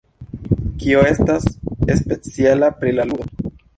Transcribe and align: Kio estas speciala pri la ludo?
Kio 0.83 1.03
estas 1.09 1.45
speciala 1.99 2.71
pri 2.81 2.95
la 2.97 3.07
ludo? 3.11 3.53